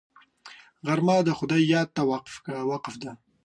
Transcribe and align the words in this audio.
غرمه 0.87 1.15
د 1.27 1.29
خدای 1.39 1.61
یاد 1.73 1.87
ته 1.95 2.01
وقفه 2.71 2.97
ده 3.03 3.11